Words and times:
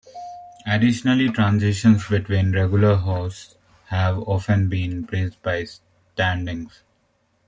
Addotionally, 0.65 1.31
transitions 1.31 2.07
between 2.07 2.53
regular 2.53 2.95
hosts 2.95 3.53
have 3.89 4.17
often 4.27 4.67
been 4.67 5.03
bridged 5.03 5.39
by 5.43 5.63
stand-ins. 5.65 6.79